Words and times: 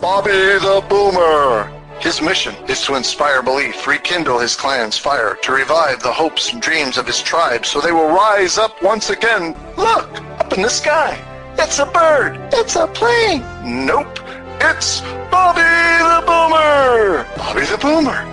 Bobby 0.00 0.32
the 0.32 0.84
Boomer. 0.88 1.70
His 2.00 2.20
mission 2.20 2.56
is 2.68 2.82
to 2.82 2.96
inspire 2.96 3.42
belief, 3.42 3.86
rekindle 3.86 4.40
his 4.40 4.56
clan's 4.56 4.98
fire, 4.98 5.36
to 5.42 5.52
revive 5.52 6.02
the 6.02 6.12
hopes 6.12 6.52
and 6.52 6.60
dreams 6.60 6.98
of 6.98 7.06
his 7.06 7.22
tribe 7.22 7.64
so 7.64 7.80
they 7.80 7.92
will 7.92 8.08
rise 8.08 8.58
up 8.58 8.82
once 8.82 9.10
again. 9.10 9.54
Look, 9.76 10.20
up 10.40 10.52
in 10.52 10.62
the 10.62 10.68
sky. 10.68 11.16
It's 11.58 11.78
a 11.78 11.86
bird. 11.86 12.40
It's 12.52 12.74
a 12.74 12.88
plane. 12.88 13.44
Nope. 13.64 14.18
It's 14.60 15.00
Bobby 15.30 15.60
the 15.60 16.24
Boomer. 16.26 17.24
Bobby 17.36 17.64
the 17.66 17.78
Boomer. 17.78 18.26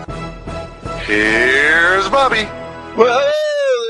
Here's 1.03 2.09
Bobby. 2.09 2.49
Well, 2.97 3.31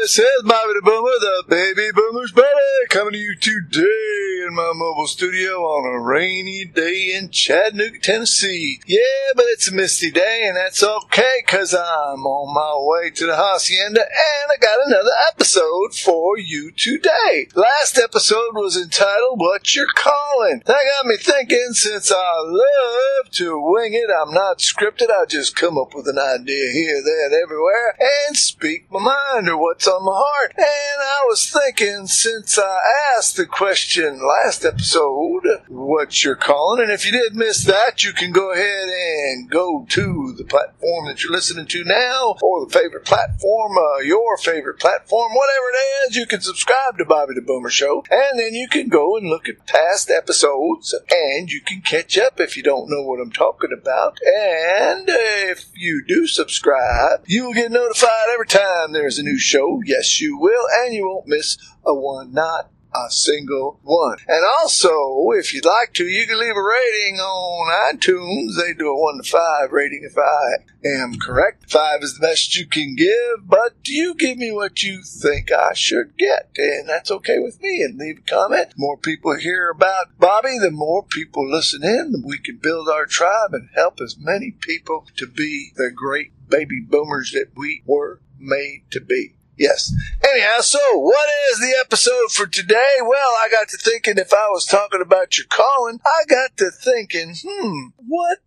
this 0.01 0.19
is 0.19 0.43
Bobby 0.43 0.73
the 0.73 0.81
Boomer, 0.83 1.19
the 1.21 1.43
baby 1.47 1.89
boomer's 1.95 2.33
baby, 2.33 2.87
coming 2.89 3.13
to 3.13 3.17
you 3.17 3.35
today 3.35 4.28
in 4.49 4.55
my 4.55 4.71
mobile 4.73 5.05
studio 5.05 5.61
on 5.61 5.93
a 5.93 5.99
rainy 5.99 6.65
day 6.65 7.13
in 7.15 7.29
Chattanooga, 7.29 7.99
Tennessee. 7.99 8.81
Yeah, 8.87 9.33
but 9.35 9.45
it's 9.49 9.69
a 9.69 9.75
misty 9.75 10.09
day, 10.09 10.45
and 10.47 10.57
that's 10.57 10.83
okay, 10.83 11.43
cause 11.45 11.75
I'm 11.75 12.25
on 12.25 12.55
my 12.55 12.75
way 12.79 13.11
to 13.11 13.27
the 13.27 13.35
hacienda, 13.35 14.01
and 14.01 14.51
I 14.51 14.57
got 14.59 14.87
another 14.87 15.11
episode 15.31 15.93
for 15.93 16.39
you 16.39 16.71
today. 16.71 17.47
Last 17.53 17.99
episode 18.03 18.55
was 18.55 18.75
entitled 18.75 19.39
What 19.39 19.75
You're 19.75 19.85
Calling. 19.95 20.63
That 20.65 20.81
got 20.97 21.05
me 21.05 21.17
thinking, 21.17 21.69
since 21.73 22.11
I 22.11 22.33
love 22.39 23.31
to 23.33 23.61
wing 23.61 23.93
it, 23.93 24.09
I'm 24.09 24.33
not 24.33 24.59
scripted, 24.59 25.11
I 25.11 25.25
just 25.25 25.55
come 25.55 25.77
up 25.77 25.93
with 25.93 26.07
an 26.07 26.17
idea 26.17 26.71
here, 26.73 27.03
there, 27.05 27.25
and 27.27 27.35
everywhere, 27.35 27.95
and 28.27 28.35
speak 28.35 28.91
my 28.91 28.99
mind 28.99 29.47
or 29.47 29.57
what's 29.57 29.87
on 29.87 30.03
my 30.03 30.15
heart. 30.15 30.53
And 30.57 31.01
I 31.03 31.25
was 31.27 31.47
thinking, 31.47 32.07
since 32.07 32.57
I 32.57 32.79
asked 33.15 33.37
the 33.37 33.45
question 33.45 34.19
last 34.25 34.38
episode, 34.63 35.43
what 35.67 36.23
you're 36.23 36.35
calling, 36.35 36.81
and 36.81 36.91
if 36.91 37.05
you 37.05 37.11
did 37.11 37.35
miss 37.35 37.63
that, 37.65 38.03
you 38.03 38.13
can 38.13 38.31
go 38.31 38.51
ahead 38.51 38.89
and 38.89 39.49
go 39.49 39.85
to 39.89 40.33
the 40.37 40.43
platform 40.43 41.07
that 41.07 41.23
you're 41.23 41.31
listening 41.31 41.65
to 41.67 41.83
now, 41.83 42.35
or 42.41 42.65
the 42.65 42.71
favorite 42.71 43.05
platform, 43.05 43.77
uh, 43.77 43.99
your 43.99 44.37
favorite 44.37 44.79
platform, 44.79 45.33
whatever 45.33 45.65
it 45.73 46.09
is, 46.09 46.15
you 46.15 46.25
can 46.25 46.41
subscribe 46.41 46.97
to 46.97 47.05
Bobby 47.05 47.33
the 47.35 47.41
Boomer 47.41 47.69
Show, 47.69 48.03
and 48.09 48.39
then 48.39 48.53
you 48.53 48.67
can 48.67 48.87
go 48.87 49.17
and 49.17 49.27
look 49.27 49.49
at 49.49 49.67
past 49.67 50.09
episodes, 50.09 50.95
and 51.11 51.51
you 51.51 51.61
can 51.61 51.81
catch 51.81 52.17
up 52.17 52.39
if 52.39 52.55
you 52.55 52.63
don't 52.63 52.89
know 52.89 53.03
what 53.03 53.19
I'm 53.19 53.31
talking 53.31 53.71
about. 53.71 54.17
And 54.25 55.05
if 55.07 55.65
you 55.75 56.03
do 56.07 56.27
subscribe, 56.27 57.23
you 57.27 57.45
will 57.45 57.53
get 57.53 57.71
notified 57.71 58.29
every 58.33 58.47
time 58.47 58.91
there's 58.91 59.19
a 59.19 59.23
new 59.23 59.39
show. 59.39 59.81
Yes, 59.85 60.21
you 60.21 60.37
will, 60.37 60.65
and 60.81 60.93
you 60.93 61.07
won't 61.07 61.27
miss 61.27 61.57
a 61.85 61.93
one, 61.93 62.33
not 62.33 62.69
a 62.93 63.11
single 63.11 63.79
one. 63.83 64.17
And 64.27 64.43
also, 64.59 65.31
if 65.31 65.53
you'd 65.53 65.65
like 65.65 65.93
to, 65.93 66.05
you 66.05 66.25
can 66.25 66.39
leave 66.39 66.55
a 66.55 66.63
rating 66.63 67.19
on 67.19 67.93
iTunes. 67.93 68.57
They 68.57 68.73
do 68.73 68.89
a 68.89 68.99
one 68.99 69.17
to 69.17 69.23
five 69.23 69.71
rating 69.71 70.01
if 70.03 70.17
I 70.17 70.87
am 70.87 71.19
correct. 71.19 71.69
Five 71.69 72.01
is 72.01 72.15
the 72.15 72.27
best 72.27 72.55
you 72.55 72.65
can 72.65 72.95
give, 72.95 73.47
but 73.47 73.75
you 73.85 74.15
give 74.15 74.37
me 74.37 74.51
what 74.51 74.81
you 74.81 75.03
think 75.03 75.51
I 75.51 75.73
should 75.73 76.17
get. 76.17 76.49
And 76.57 76.89
that's 76.89 77.11
okay 77.11 77.39
with 77.39 77.61
me. 77.61 77.81
And 77.81 77.97
leave 77.97 78.19
a 78.19 78.21
comment. 78.21 78.71
The 78.71 78.75
more 78.77 78.97
people 78.97 79.35
hear 79.35 79.69
about 79.69 80.17
Bobby, 80.17 80.57
the 80.59 80.71
more 80.71 81.03
people 81.03 81.49
listen 81.49 81.83
in. 81.83 82.23
We 82.25 82.39
can 82.39 82.57
build 82.57 82.89
our 82.89 83.05
tribe 83.05 83.53
and 83.53 83.69
help 83.75 83.99
as 84.01 84.17
many 84.17 84.51
people 84.51 85.05
to 85.17 85.27
be 85.27 85.71
the 85.75 85.91
great 85.93 86.31
baby 86.49 86.81
boomers 86.81 87.31
that 87.33 87.51
we 87.55 87.83
were 87.85 88.21
made 88.39 88.83
to 88.91 89.01
be. 89.01 89.35
Yes. 89.59 89.93
Anyhow, 90.23 90.61
so 90.61 90.79
what 90.93 91.27
is 91.51 91.59
the 91.59 91.75
episode 91.77 92.31
for 92.31 92.47
today? 92.47 92.95
Well, 93.01 93.31
I 93.37 93.49
got 93.51 93.67
to 93.67 93.77
thinking 93.77 94.17
if 94.17 94.33
I 94.33 94.47
was 94.47 94.65
talking 94.65 95.01
about 95.01 95.37
your 95.37 95.47
calling, 95.49 95.99
I 96.05 96.23
got 96.29 96.55
to 96.57 96.71
thinking, 96.71 97.35
hmm, 97.45 97.87
what 97.97 98.39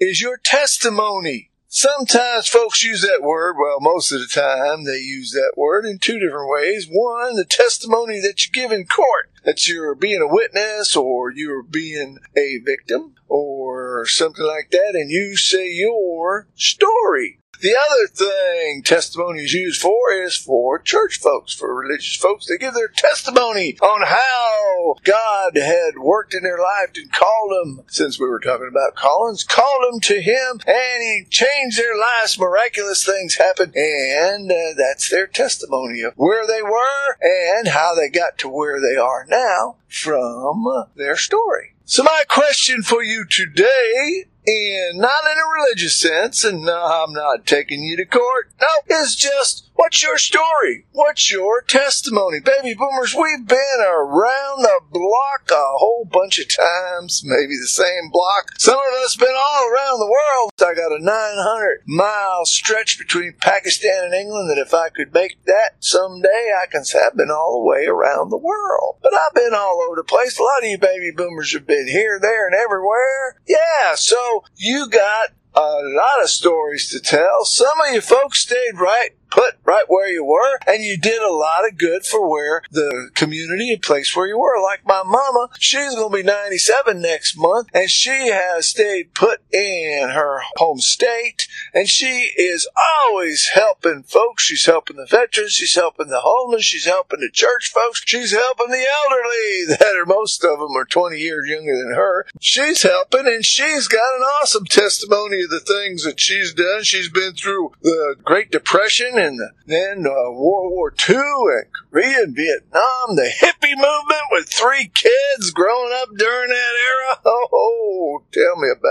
is 0.00 0.20
your 0.20 0.36
testimony? 0.36 1.52
Sometimes 1.68 2.48
folks 2.48 2.82
use 2.82 3.02
that 3.02 3.22
word, 3.22 3.54
well, 3.60 3.78
most 3.80 4.10
of 4.10 4.18
the 4.18 4.26
time 4.26 4.84
they 4.84 4.98
use 4.98 5.30
that 5.32 5.52
word 5.56 5.84
in 5.84 5.98
two 5.98 6.18
different 6.18 6.50
ways. 6.50 6.88
One, 6.90 7.36
the 7.36 7.44
testimony 7.44 8.20
that 8.22 8.44
you 8.44 8.50
give 8.50 8.72
in 8.72 8.86
court, 8.86 9.30
that 9.44 9.68
you're 9.68 9.94
being 9.94 10.20
a 10.20 10.26
witness 10.32 10.96
or 10.96 11.30
you're 11.30 11.62
being 11.62 12.18
a 12.36 12.58
victim 12.64 13.14
or 13.28 14.04
something 14.06 14.44
like 14.44 14.70
that, 14.72 14.94
and 14.94 15.10
you 15.10 15.36
say 15.36 15.70
your 15.70 16.48
story. 16.56 17.38
The 17.60 17.74
other 17.74 18.06
thing 18.06 18.82
testimony 18.82 19.44
is 19.44 19.54
used 19.54 19.80
for 19.80 20.12
is 20.12 20.36
for 20.36 20.78
church 20.78 21.18
folks, 21.18 21.54
for 21.54 21.74
religious 21.74 22.16
folks. 22.16 22.46
They 22.46 22.58
give 22.58 22.74
their 22.74 22.88
testimony 22.88 23.78
on 23.80 24.02
how 24.06 24.96
God 25.02 25.56
had 25.56 25.98
worked 25.98 26.34
in 26.34 26.42
their 26.42 26.58
life 26.58 26.92
and 26.96 27.12
called 27.12 27.52
them, 27.52 27.84
since 27.88 28.18
we 28.18 28.28
were 28.28 28.40
talking 28.40 28.68
about 28.70 28.94
callings, 28.94 29.44
called 29.44 29.84
them 29.84 30.00
to 30.00 30.20
Him 30.20 30.60
and 30.66 31.02
He 31.02 31.24
changed 31.30 31.78
their 31.78 31.96
lives. 31.98 32.38
Miraculous 32.38 33.04
things 33.04 33.36
happened. 33.36 33.74
And 33.74 34.50
uh, 34.50 34.74
that's 34.76 35.08
their 35.08 35.26
testimony 35.26 36.02
of 36.02 36.12
where 36.16 36.46
they 36.46 36.62
were 36.62 37.16
and 37.22 37.68
how 37.68 37.94
they 37.94 38.08
got 38.08 38.38
to 38.38 38.48
where 38.48 38.80
they 38.80 38.96
are 38.96 39.26
now 39.28 39.76
from 39.88 40.66
their 40.94 41.16
story. 41.16 41.74
So 41.84 42.02
my 42.02 42.24
question 42.28 42.82
for 42.82 43.02
you 43.02 43.24
today 43.24 44.26
and 44.46 44.98
not 44.98 45.24
in 45.30 45.38
a 45.38 45.62
religious 45.62 46.00
sense, 46.00 46.44
and 46.44 46.62
no, 46.64 46.84
I'm 46.84 47.12
not 47.12 47.46
taking 47.46 47.82
you 47.82 47.96
to 47.96 48.04
court. 48.04 48.50
No, 48.60 48.66
it's 48.86 49.14
just 49.16 49.68
what's 49.74 50.02
your 50.02 50.18
story? 50.18 50.86
What's 50.92 51.30
your 51.30 51.62
testimony? 51.62 52.38
Baby 52.40 52.74
boomers, 52.74 53.14
we've 53.14 53.46
been 53.46 53.80
around 53.84 54.62
the 54.62 54.80
block 54.90 55.50
a 55.50 55.76
whole 55.78 56.08
bunch 56.10 56.38
of 56.38 56.48
times, 56.48 57.22
maybe 57.24 57.56
the 57.60 57.68
same 57.68 58.10
block. 58.10 58.52
Some 58.58 58.78
of 58.78 59.04
us 59.04 59.16
been 59.16 59.34
all 59.36 59.68
around 59.68 59.98
the 59.98 60.10
world. 60.10 60.52
I 60.66 60.74
got 60.74 60.90
a 60.90 61.02
900 61.02 61.82
mile 61.86 62.44
stretch 62.44 62.98
between 62.98 63.34
Pakistan 63.40 64.06
and 64.06 64.14
England 64.14 64.50
that 64.50 64.60
if 64.60 64.74
I 64.74 64.88
could 64.88 65.14
make 65.14 65.44
that 65.44 65.76
someday, 65.78 66.52
I 66.60 66.66
can 66.66 66.84
say 66.84 66.98
I've 66.98 67.16
been 67.16 67.30
all 67.30 67.60
the 67.60 67.68
way 67.68 67.86
around 67.86 68.30
the 68.30 68.36
world. 68.36 68.96
But 69.02 69.14
I've 69.14 69.34
been 69.34 69.54
all 69.54 69.80
over 69.86 69.94
the 69.96 70.04
place. 70.04 70.38
A 70.38 70.42
lot 70.42 70.64
of 70.64 70.68
you 70.68 70.78
baby 70.78 71.12
boomers 71.16 71.52
have 71.52 71.66
been 71.66 71.86
here, 71.86 72.18
there, 72.20 72.46
and 72.46 72.56
everywhere. 72.56 73.40
Yeah, 73.46 73.94
so 73.94 74.44
you 74.56 74.88
got 74.88 75.30
a 75.54 75.80
lot 75.82 76.22
of 76.22 76.28
stories 76.28 76.90
to 76.90 77.00
tell. 77.00 77.44
Some 77.44 77.80
of 77.86 77.94
you 77.94 78.00
folks 78.00 78.40
stayed 78.40 78.78
right 78.78 79.10
put 79.36 79.54
right 79.64 79.84
where 79.88 80.08
you 80.08 80.24
were, 80.24 80.58
and 80.66 80.82
you 80.82 80.96
did 80.96 81.20
a 81.22 81.32
lot 81.32 81.68
of 81.68 81.76
good 81.76 82.04
for 82.04 82.28
where 82.28 82.62
the 82.70 83.10
community 83.14 83.70
and 83.70 83.82
place 83.82 84.16
where 84.16 84.26
you 84.26 84.38
were. 84.38 84.60
Like 84.62 84.86
my 84.86 85.02
mama, 85.04 85.50
she's 85.58 85.94
going 85.94 86.10
to 86.10 86.16
be 86.16 86.22
97 86.22 87.00
next 87.00 87.36
month, 87.36 87.68
and 87.74 87.90
she 87.90 88.28
has 88.28 88.68
stayed 88.68 89.12
put 89.14 89.40
in 89.52 90.08
her 90.08 90.40
home 90.56 90.78
state, 90.78 91.46
and 91.74 91.88
she 91.88 92.32
is 92.36 92.66
always 93.04 93.48
helping 93.48 94.02
folks. 94.04 94.44
She's 94.44 94.64
helping 94.64 94.96
the 94.96 95.06
veterans, 95.06 95.52
she's 95.52 95.74
helping 95.74 96.08
the 96.08 96.20
homeless, 96.20 96.64
she's 96.64 96.86
helping 96.86 97.20
the 97.20 97.30
church 97.30 97.70
folks, 97.74 98.02
she's 98.06 98.32
helping 98.32 98.70
the 98.70 98.86
elderly 98.86 99.76
that 99.78 99.96
are 99.96 100.06
most 100.06 100.42
of 100.44 100.58
them 100.58 100.76
are 100.76 100.84
20 100.86 101.18
years 101.18 101.48
younger 101.48 101.76
than 101.76 101.94
her. 101.94 102.26
She's 102.40 102.82
helping, 102.82 103.26
and 103.26 103.44
she's 103.44 103.88
got 103.88 104.16
an 104.16 104.22
awesome 104.40 104.64
testimony 104.64 105.42
of 105.42 105.50
the 105.50 105.60
things 105.60 106.04
that 106.04 106.18
she's 106.18 106.54
done. 106.54 106.84
She's 106.84 107.10
been 107.10 107.34
through 107.34 107.72
the 107.82 108.16
Great 108.24 108.50
Depression 108.50 109.18
and 109.18 109.25
then 109.66 110.06
uh, 110.06 110.30
World 110.30 110.72
War 110.72 110.94
II 111.08 111.16
and 111.16 111.66
Korea 111.72 112.22
and 112.22 112.36
Vietnam, 112.36 113.16
the 113.16 113.30
hippie 113.40 113.76
movement 113.76 114.26
with 114.30 114.48
three 114.48 114.90
kids 114.94 115.50
growing 115.50 115.92
up 116.02 116.08
during 116.16 116.48
that 116.48 116.74
era. 116.90 117.20
Oh, 117.58 118.22
tell 118.32 118.56
me 118.56 118.68
about. 118.70 118.85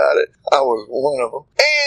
I 0.52 0.60
was 0.60 0.86
one 0.88 1.24
of 1.24 1.32
them. 1.32 1.42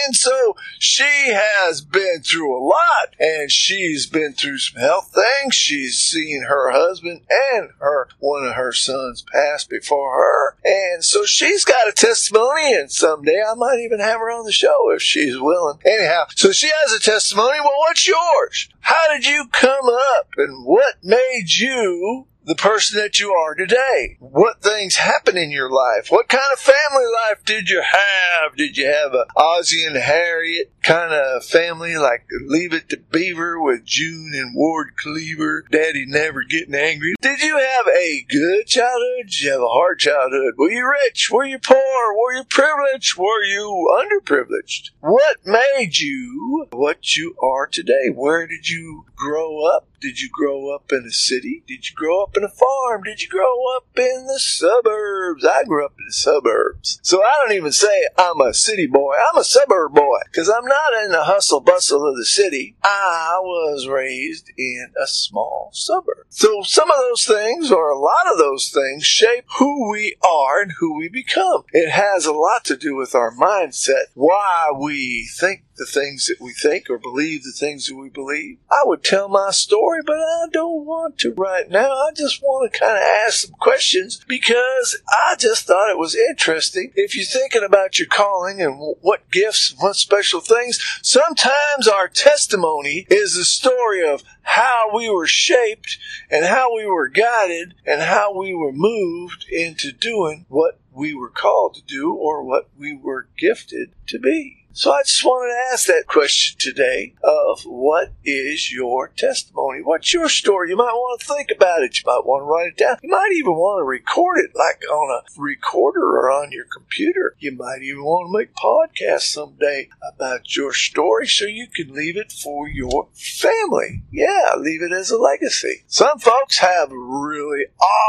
And 0.06 0.16
so 0.16 0.56
she 0.78 1.32
has 1.32 1.80
been 1.80 2.22
through 2.22 2.56
a 2.56 2.62
lot 2.62 3.14
and 3.18 3.50
she's 3.50 4.06
been 4.06 4.32
through 4.32 4.58
some 4.58 4.80
health 4.80 5.14
things. 5.14 5.54
She's 5.54 5.98
seen 5.98 6.44
her 6.48 6.70
husband 6.70 7.22
and 7.30 7.70
her, 7.78 8.08
one 8.18 8.46
of 8.46 8.54
her 8.54 8.72
sons 8.72 9.24
pass 9.32 9.64
before 9.64 10.14
her. 10.14 10.56
And 10.64 11.04
so 11.04 11.24
she's 11.24 11.64
got 11.64 11.88
a 11.88 11.92
testimony 11.92 12.74
and 12.74 12.90
someday 12.90 13.40
I 13.40 13.54
might 13.54 13.80
even 13.80 14.00
have 14.00 14.20
her 14.20 14.30
on 14.30 14.44
the 14.44 14.52
show 14.52 14.90
if 14.90 15.02
she's 15.02 15.38
willing. 15.38 15.78
Anyhow, 15.84 16.24
so 16.34 16.52
she 16.52 16.68
has 16.68 16.92
a 16.92 17.00
testimony. 17.00 17.58
Well, 17.60 17.78
what's 17.78 18.06
yours? 18.06 18.68
How 18.80 19.12
did 19.12 19.26
you 19.26 19.46
come 19.52 19.88
up 19.88 20.28
and 20.36 20.64
what 20.64 20.96
made 21.02 21.46
you 21.48 22.26
the 22.44 22.54
person 22.54 23.00
that 23.00 23.18
you 23.18 23.32
are 23.32 23.54
today? 23.54 24.16
What 24.18 24.62
things 24.62 24.96
happen 24.96 25.36
in 25.36 25.50
your 25.50 25.70
life? 25.70 26.08
What 26.08 26.28
kind 26.28 26.42
of 26.52 26.58
family 26.58 27.04
life 27.28 27.44
did 27.44 27.68
you 27.68 27.82
have? 27.82 28.56
Did 28.56 28.76
you 28.76 28.86
have 28.86 29.14
a 29.14 29.26
Ozzie 29.36 29.84
and 29.84 29.96
Harriet 29.96 30.72
kind 30.82 31.12
of 31.12 31.44
family 31.44 31.96
like 31.96 32.26
Leave 32.46 32.72
It 32.72 32.88
to 32.90 32.96
Beaver 32.96 33.60
with 33.60 33.84
June 33.84 34.32
and 34.34 34.54
Ward 34.54 34.96
Cleaver? 34.96 35.64
Daddy 35.70 36.06
never 36.06 36.42
getting 36.42 36.74
angry. 36.74 37.14
Did 37.20 37.40
you 37.42 37.58
have 37.58 37.86
a 37.86 38.24
good 38.28 38.66
childhood? 38.66 39.26
Did 39.26 39.40
you 39.42 39.52
have 39.52 39.60
a 39.60 39.68
hard 39.68 39.98
childhood? 39.98 40.54
Were 40.56 40.70
you 40.70 40.88
rich? 40.88 41.30
Were 41.30 41.44
you 41.44 41.58
poor? 41.58 42.16
Were 42.16 42.32
you 42.32 42.44
privileged? 42.44 43.16
Were 43.16 43.44
you 43.44 43.88
underprivileged? 44.00 44.90
What 45.00 45.38
made 45.44 45.98
you 45.98 46.66
what 46.70 47.16
you 47.16 47.34
are 47.42 47.66
today? 47.66 48.08
Where 48.14 48.46
did 48.46 48.68
you 48.68 49.04
grow 49.14 49.64
up? 49.66 49.89
Did 50.00 50.18
you 50.18 50.30
grow 50.32 50.74
up 50.74 50.92
in 50.92 51.04
a 51.06 51.10
city? 51.10 51.62
Did 51.66 51.90
you 51.90 51.94
grow 51.94 52.22
up 52.22 52.34
in 52.34 52.42
a 52.42 52.48
farm? 52.48 53.02
Did 53.02 53.20
you 53.20 53.28
grow 53.28 53.76
up 53.76 53.86
in 53.96 54.26
the 54.26 54.38
suburbs? 54.38 55.44
I 55.44 55.64
grew 55.64 55.84
up 55.84 55.92
in 55.98 56.06
the 56.06 56.12
suburbs. 56.12 56.98
So 57.02 57.22
I 57.22 57.32
don't 57.42 57.54
even 57.54 57.72
say 57.72 58.06
I'm 58.16 58.40
a 58.40 58.54
city 58.54 58.86
boy. 58.86 59.14
I'm 59.16 59.38
a 59.38 59.44
suburb 59.44 59.92
boy 59.94 60.20
because 60.24 60.48
I'm 60.48 60.64
not 60.64 61.04
in 61.04 61.10
the 61.10 61.24
hustle 61.24 61.60
bustle 61.60 62.08
of 62.08 62.16
the 62.16 62.24
city. 62.24 62.76
I 62.82 63.40
was 63.42 63.88
raised 63.88 64.50
in 64.56 64.92
a 64.98 65.06
small 65.06 65.68
suburb. 65.74 66.24
So 66.30 66.62
some 66.62 66.90
of 66.90 66.96
those 66.96 67.26
things 67.26 67.70
or 67.70 67.90
a 67.90 67.98
lot 67.98 68.26
of 68.32 68.38
those 68.38 68.70
things 68.70 69.04
shape 69.04 69.44
who 69.58 69.90
we 69.90 70.16
are 70.26 70.62
and 70.62 70.72
who 70.80 70.96
we 70.96 71.10
become. 71.10 71.64
It 71.72 71.90
has 71.90 72.24
a 72.24 72.32
lot 72.32 72.64
to 72.66 72.76
do 72.76 72.96
with 72.96 73.14
our 73.14 73.34
mindset, 73.34 74.04
why 74.14 74.70
we 74.74 75.28
think 75.38 75.64
the 75.80 75.86
things 75.86 76.26
that 76.26 76.36
we 76.40 76.52
think 76.52 76.90
or 76.90 76.98
believe 76.98 77.42
the 77.42 77.52
things 77.58 77.86
that 77.86 77.96
we 77.96 78.10
believe. 78.10 78.58
I 78.70 78.82
would 78.84 79.02
tell 79.02 79.28
my 79.28 79.50
story, 79.50 79.89
but 80.04 80.16
I 80.16 80.46
don't 80.52 80.84
want 80.84 81.18
to 81.18 81.32
right 81.34 81.68
now. 81.70 81.90
I 81.92 82.10
just 82.14 82.42
want 82.42 82.72
to 82.72 82.78
kind 82.78 82.96
of 82.96 83.02
ask 83.02 83.46
some 83.46 83.54
questions 83.54 84.24
because 84.26 85.00
I 85.08 85.36
just 85.36 85.66
thought 85.66 85.90
it 85.90 85.98
was 85.98 86.14
interesting. 86.14 86.92
If 86.94 87.16
you're 87.16 87.24
thinking 87.24 87.64
about 87.64 87.98
your 87.98 88.08
calling 88.08 88.60
and 88.62 88.78
what 89.00 89.30
gifts, 89.30 89.74
what 89.78 89.96
special 89.96 90.40
things, 90.40 90.78
sometimes 91.02 91.88
our 91.88 92.08
testimony 92.08 93.06
is 93.10 93.34
the 93.34 93.44
story 93.44 94.06
of 94.06 94.22
how 94.42 94.90
we 94.94 95.10
were 95.10 95.26
shaped 95.26 95.98
and 96.30 96.44
how 96.44 96.74
we 96.74 96.86
were 96.86 97.08
guided 97.08 97.74
and 97.86 98.00
how 98.02 98.36
we 98.36 98.54
were 98.54 98.72
moved 98.72 99.46
into 99.50 99.92
doing 99.92 100.46
what 100.48 100.80
we 100.92 101.14
were 101.14 101.30
called 101.30 101.74
to 101.74 101.82
do 101.82 102.12
or 102.12 102.42
what 102.42 102.68
we 102.78 102.96
were 102.96 103.28
gifted 103.38 103.92
to 104.08 104.18
be. 104.18 104.59
So 104.72 104.92
I 104.92 105.02
just 105.02 105.24
wanted 105.24 105.52
to 105.52 105.72
ask 105.72 105.86
that 105.88 106.06
question 106.06 106.56
today 106.56 107.14
of 107.24 107.62
what 107.62 108.12
is 108.24 108.72
your 108.72 109.08
testimony? 109.08 109.80
What's 109.82 110.14
your 110.14 110.28
story? 110.28 110.70
You 110.70 110.76
might 110.76 110.92
want 110.92 111.20
to 111.20 111.26
think 111.26 111.50
about 111.50 111.82
it. 111.82 111.98
You 111.98 112.04
might 112.06 112.24
want 112.24 112.42
to 112.42 112.46
write 112.46 112.68
it 112.68 112.76
down. 112.76 112.98
You 113.02 113.10
might 113.10 113.32
even 113.34 113.54
want 113.54 113.80
to 113.80 113.84
record 113.84 114.38
it 114.38 114.52
like 114.54 114.80
on 114.88 115.10
a 115.10 115.40
recorder 115.40 116.02
or 116.02 116.30
on 116.30 116.52
your 116.52 116.66
computer. 116.66 117.34
You 117.40 117.56
might 117.56 117.82
even 117.82 118.04
want 118.04 118.28
to 118.28 118.38
make 118.38 118.54
podcasts 118.54 119.32
someday 119.32 119.88
about 120.14 120.54
your 120.54 120.72
story 120.72 121.26
so 121.26 121.46
you 121.46 121.66
can 121.66 121.92
leave 121.92 122.16
it 122.16 122.30
for 122.30 122.68
your 122.68 123.08
family. 123.14 124.04
Yeah, 124.12 124.52
leave 124.56 124.82
it 124.82 124.92
as 124.92 125.10
a 125.10 125.18
legacy. 125.18 125.82
Some 125.88 126.20
folks 126.20 126.58
have 126.58 126.92
really 126.92 127.64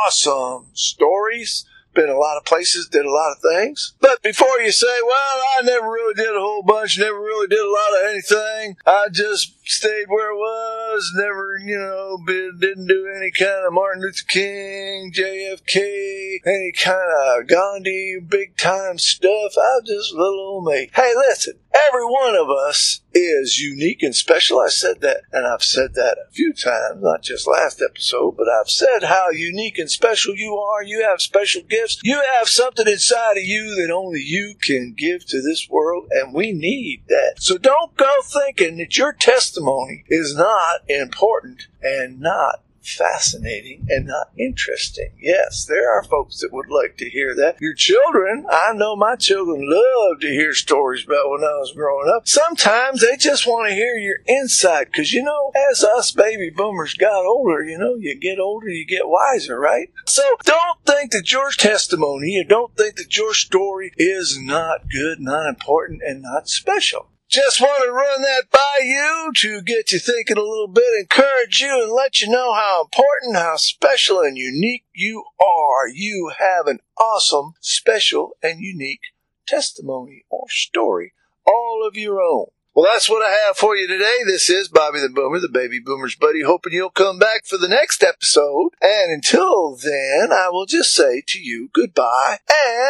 awesome 0.06 0.68
stories 0.74 1.66
been 1.94 2.10
a 2.10 2.18
lot 2.18 2.38
of 2.38 2.46
places, 2.46 2.88
did 2.88 3.06
a 3.06 3.12
lot 3.12 3.32
of 3.32 3.42
things. 3.42 3.94
But 4.00 4.22
before 4.22 4.60
you 4.60 4.72
say, 4.72 5.00
well, 5.06 5.42
I 5.58 5.62
never 5.64 5.88
really 5.88 6.14
did 6.14 6.36
a 6.36 6.40
whole 6.40 6.64
bunch, 6.64 6.98
never 6.98 7.20
really 7.20 7.48
did 7.48 7.60
a 7.60 7.72
lot 7.72 8.00
of 8.00 8.10
anything, 8.10 8.78
I 8.86 9.08
just 9.12 9.54
stayed 9.70 10.06
where 10.08 10.32
it 10.32 10.38
was, 10.38 11.12
never, 11.16 11.58
you 11.58 11.78
know, 11.78 12.18
didn't 12.26 12.88
do 12.88 13.08
any 13.16 13.32
kind 13.32 13.66
of 13.66 13.74
Martin 13.74 14.02
Luther 14.02 14.26
King, 14.28 15.12
JFK, 15.14 16.40
any 16.46 16.72
kind 16.72 17.12
of 17.28 17.48
Gandhi, 17.48 18.20
big 18.26 18.58
time 18.58 18.98
stuff. 18.98 19.54
I'm 19.58 19.86
just 19.86 20.14
little 20.14 20.40
old 20.40 20.66
me. 20.66 20.90
Hey, 20.94 21.14
listen, 21.16 21.60
every 21.90 22.06
one 22.06 22.36
of 22.36 22.50
us 22.50 23.01
is 23.14 23.60
unique 23.60 24.04
and 24.04 24.16
special. 24.16 24.60
I 24.60 24.70
said 24.70 25.02
that, 25.02 25.22
and 25.32 25.46
I've 25.46 25.64
said 25.64 25.94
that 25.96 26.18
a 26.18 26.32
few 26.32 26.54
times, 26.54 27.02
not 27.02 27.22
just 27.22 27.48
last 27.48 27.82
episode, 27.82 28.38
but 28.38 28.48
I've 28.48 28.70
said 28.70 29.04
how 29.04 29.30
unique 29.30 29.78
and 29.78 29.90
special 29.90 30.36
you 30.36 30.56
are. 30.56 30.84
You 30.84 31.04
have 31.08 31.22
special 31.22 31.62
gifts. 31.62 32.00
You 32.04 32.22
have 32.38 32.48
something 32.48 32.88
inside 32.88 33.38
of 33.38 33.44
you 33.44 33.76
that 33.76 33.94
only 33.94 34.22
you 34.22 34.56
can 34.62 34.94
give 34.98 35.26
to 35.28 35.42
this 35.42 35.68
world, 35.70 36.08
and 36.12 36.34
we 36.34 36.52
need 36.52 37.04
that. 37.08 37.36
So 37.40 37.58
don't 37.58 37.96
go 37.98 38.12
thinking 38.24 38.78
that 38.78 38.98
your 38.98 39.14
testimony 39.14 40.04
is 40.08 40.36
not 40.36 40.82
important 40.90 41.68
and 41.82 42.20
not 42.20 42.64
fascinating 42.82 43.88
and 43.90 44.08
not 44.08 44.32
interesting. 44.38 45.12
Yes, 45.20 45.66
there 45.66 45.92
are 45.92 46.04
folks 46.04 46.40
that 46.40 46.52
would 46.52 46.70
like 46.70 46.98
to 46.98 47.10
hear 47.10 47.36
that. 47.36 47.62
Your 47.62 47.74
children, 47.74 48.46
I 48.50 48.74
know 48.74 48.96
my 48.96 49.16
children 49.16 49.70
love 49.70 50.20
to 50.22 50.28
hear 50.28 50.54
stories 50.54 51.06
about 51.06 51.30
when 51.30 51.44
I 51.44 51.58
was 51.60 51.74
growing 51.76 52.12
up. 52.14 52.28
Sometimes 52.28 53.02
they 53.02 53.18
just 53.18 53.48
want 53.48 53.70
to 53.70 53.76
hear 53.76 53.96
your 53.96 54.18
insight 54.28 54.88
because, 54.88 55.14
you 55.14 55.24
know, 55.24 55.52
as 55.72 55.84
us 55.84 56.12
baby 56.12 56.50
boomers 56.50 56.96
got 56.96 57.26
older, 57.26 57.64
you 57.64 57.78
know, 57.78 57.96
you 57.96 58.16
get 58.20 58.40
older, 58.40 58.70
you 58.70 58.86
get 58.86 59.08
wiser, 59.08 59.60
right? 59.60 59.90
So 60.06 60.24
don't 60.44 60.80
think 60.86 61.12
that 61.12 61.32
your 61.32 61.52
testimony, 61.52 62.32
you 62.32 62.44
don't 62.44 62.76
think 62.76 62.96
that 62.96 63.16
your 63.16 63.34
story 63.34 63.92
is 63.98 64.38
not 64.40 64.90
good, 64.90 65.20
not 65.20 65.48
important, 65.48 66.02
and 66.06 66.22
not 66.22 66.48
special. 66.48 67.08
Just 67.32 67.62
want 67.62 67.86
to 67.86 67.92
run 67.94 68.24
that 68.24 68.52
by 68.52 68.80
you 68.84 69.32
to 69.38 69.62
get 69.62 69.94
you 69.94 70.00
thinking 70.00 70.36
a 70.36 70.42
little 70.42 70.68
bit, 70.68 70.84
encourage 71.00 71.62
you, 71.62 71.82
and 71.82 71.94
let 71.94 72.20
you 72.20 72.28
know 72.28 72.54
how 72.54 72.84
important, 72.84 73.38
how 73.38 73.56
special, 73.56 74.20
and 74.20 74.38
unique 74.38 74.84
you 74.94 75.24
are. 75.40 75.88
You 75.88 76.34
have 76.38 76.68
an 76.68 76.80
awesome, 77.00 77.54
special, 77.62 78.32
and 78.44 78.60
unique 78.60 79.14
testimony 79.48 80.26
or 80.30 80.50
story 80.50 81.14
all 81.48 81.88
of 81.88 81.96
your 81.96 82.20
own. 82.20 82.48
Well, 82.74 82.92
that's 82.92 83.10
what 83.10 83.26
I 83.26 83.32
have 83.46 83.56
for 83.56 83.78
you 83.78 83.88
today. 83.88 84.18
This 84.26 84.50
is 84.50 84.68
Bobby 84.68 85.00
the 85.00 85.08
Boomer, 85.08 85.40
the 85.40 85.48
baby 85.48 85.80
boomer's 85.80 86.16
buddy, 86.16 86.42
hoping 86.42 86.74
you'll 86.74 86.90
come 86.90 87.18
back 87.18 87.46
for 87.46 87.58
the 87.58 87.70
next 87.70 88.04
episode. 88.04 88.72
And 88.82 89.10
until 89.10 89.78
then, 89.78 90.34
I 90.34 90.50
will 90.50 90.66
just 90.66 90.94
say 90.94 91.24
to 91.28 91.40
you 91.40 91.70
goodbye 91.72 92.40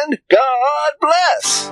and 0.04 0.18
God 0.28 0.92
bless. 1.00 1.70